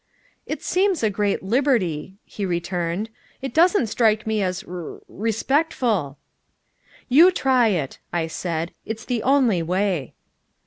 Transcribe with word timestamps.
"It 0.47 0.63
seems 0.63 1.03
a 1.03 1.11
great 1.11 1.43
liberty," 1.43 2.15
he 2.25 2.43
returned. 2.43 3.11
"It 3.39 3.53
doesn't 3.53 3.85
strike 3.85 4.25
me 4.25 4.41
as 4.41 4.63
r 4.63 4.93
r 4.93 5.01
respectful." 5.07 6.17
"You 7.07 7.29
try 7.31 7.67
it," 7.67 7.99
I 8.11 8.25
said. 8.25 8.73
"It's 8.83 9.05
the 9.05 9.21
only 9.21 9.61
way." 9.61 10.15